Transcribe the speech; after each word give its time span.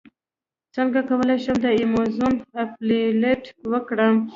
څنګه 0.75 0.99
کولی 1.09 1.37
شم 1.43 1.57
د 1.63 1.65
ایمیزون 1.77 2.33
افیلیټ 2.63 3.43
وکړم 3.71 4.15